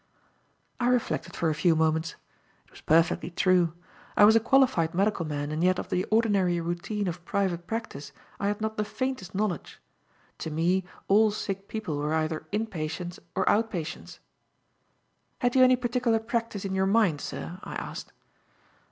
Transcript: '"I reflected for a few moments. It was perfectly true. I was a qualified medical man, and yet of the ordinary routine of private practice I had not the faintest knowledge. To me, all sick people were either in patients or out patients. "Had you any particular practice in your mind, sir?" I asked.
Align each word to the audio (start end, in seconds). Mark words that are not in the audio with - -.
'"I 0.79 0.87
reflected 0.87 1.35
for 1.35 1.51
a 1.51 1.53
few 1.53 1.75
moments. 1.75 2.15
It 2.65 2.71
was 2.71 2.81
perfectly 2.81 3.29
true. 3.29 3.73
I 4.17 4.25
was 4.25 4.35
a 4.35 4.39
qualified 4.39 4.95
medical 4.95 5.27
man, 5.27 5.51
and 5.51 5.63
yet 5.63 5.77
of 5.77 5.89
the 5.91 6.05
ordinary 6.05 6.59
routine 6.59 7.07
of 7.07 7.23
private 7.23 7.67
practice 7.67 8.11
I 8.39 8.47
had 8.47 8.61
not 8.61 8.77
the 8.77 8.83
faintest 8.83 9.35
knowledge. 9.35 9.79
To 10.39 10.49
me, 10.49 10.85
all 11.07 11.29
sick 11.29 11.67
people 11.67 11.99
were 11.99 12.15
either 12.15 12.47
in 12.51 12.65
patients 12.65 13.19
or 13.35 13.47
out 13.47 13.69
patients. 13.69 14.17
"Had 15.37 15.55
you 15.55 15.63
any 15.63 15.75
particular 15.75 16.17
practice 16.17 16.65
in 16.65 16.73
your 16.73 16.87
mind, 16.87 17.21
sir?" 17.21 17.59
I 17.63 17.75
asked. 17.75 18.11